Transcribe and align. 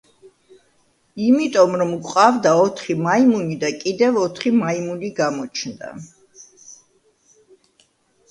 იმიტომ, 1.25 1.75
რომ 1.81 1.91
გვყავდა 2.05 2.53
ოთხი 2.61 2.95
მაიმუნი 3.07 3.57
და 3.63 3.71
კიდევ 3.83 4.17
ოთხი 4.23 4.53
მაიმუნი 4.61 5.11
გამოჩნდა. 5.19 5.91